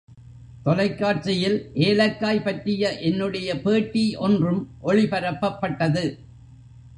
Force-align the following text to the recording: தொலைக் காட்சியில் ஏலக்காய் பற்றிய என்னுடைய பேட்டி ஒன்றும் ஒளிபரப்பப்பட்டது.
தொலைக் 0.63 0.97
காட்சியில் 0.97 1.71
ஏலக்காய் 1.73 2.41
பற்றிய 2.41 2.99
என்னுடைய 2.99 3.61
பேட்டி 3.61 4.15
ஒன்றும் 4.15 4.67
ஒளிபரப்பப்பட்டது. 4.83 6.17